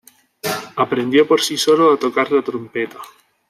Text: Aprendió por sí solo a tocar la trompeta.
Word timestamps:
Aprendió 0.77 1.27
por 1.27 1.41
sí 1.43 1.57
solo 1.57 1.91
a 1.91 1.97
tocar 1.99 2.31
la 2.31 2.41
trompeta. 2.41 2.97